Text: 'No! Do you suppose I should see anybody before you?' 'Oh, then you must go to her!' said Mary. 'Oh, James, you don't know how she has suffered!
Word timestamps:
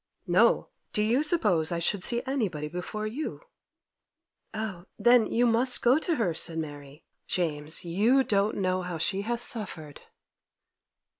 'No! 0.25 0.69
Do 0.93 1.03
you 1.03 1.21
suppose 1.21 1.71
I 1.71 1.77
should 1.77 2.03
see 2.03 2.23
anybody 2.25 2.67
before 2.67 3.05
you?' 3.05 3.41
'Oh, 4.51 4.85
then 4.97 5.27
you 5.31 5.45
must 5.45 5.83
go 5.83 5.99
to 5.99 6.15
her!' 6.15 6.33
said 6.33 6.57
Mary. 6.57 7.03
'Oh, 7.05 7.13
James, 7.27 7.85
you 7.85 8.23
don't 8.23 8.57
know 8.57 8.81
how 8.81 8.97
she 8.97 9.21
has 9.21 9.43
suffered! 9.43 10.01